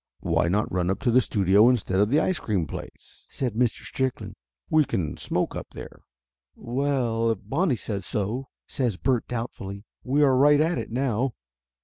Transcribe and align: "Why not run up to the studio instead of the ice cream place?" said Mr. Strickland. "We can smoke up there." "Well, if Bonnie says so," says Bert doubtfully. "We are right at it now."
"Why 0.21 0.47
not 0.47 0.71
run 0.71 0.89
up 0.89 0.99
to 1.01 1.11
the 1.11 1.21
studio 1.21 1.69
instead 1.69 1.99
of 1.99 2.09
the 2.09 2.19
ice 2.19 2.39
cream 2.39 2.65
place?" 2.65 3.27
said 3.29 3.53
Mr. 3.53 3.83
Strickland. 3.85 4.35
"We 4.67 4.83
can 4.83 5.15
smoke 5.15 5.55
up 5.55 5.69
there." 5.75 6.01
"Well, 6.55 7.29
if 7.29 7.37
Bonnie 7.43 7.75
says 7.75 8.03
so," 8.03 8.47
says 8.65 8.97
Bert 8.97 9.27
doubtfully. 9.27 9.85
"We 10.03 10.23
are 10.23 10.35
right 10.35 10.59
at 10.59 10.79
it 10.79 10.89
now." 10.91 11.35